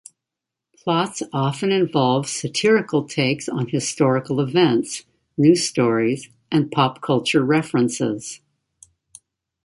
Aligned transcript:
Plots 0.83 1.21
often 1.31 1.71
involved 1.71 2.27
satirical 2.27 3.07
takes 3.07 3.47
on 3.47 3.67
historical 3.67 4.41
events, 4.41 5.03
news 5.37 5.69
stories, 5.69 6.27
and 6.51 6.71
pop 6.71 7.01
culture 7.01 7.43
references. 7.45 8.41